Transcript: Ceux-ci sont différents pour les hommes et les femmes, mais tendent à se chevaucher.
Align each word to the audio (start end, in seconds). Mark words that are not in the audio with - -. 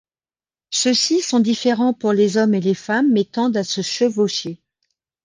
Ceux-ci 0.71 1.21
sont 1.21 1.39
différents 1.39 1.93
pour 1.93 2.11
les 2.11 2.35
hommes 2.37 2.55
et 2.55 2.59
les 2.59 2.73
femmes, 2.73 3.11
mais 3.11 3.23
tendent 3.23 3.55
à 3.55 3.63
se 3.63 3.81
chevaucher. 3.83 4.59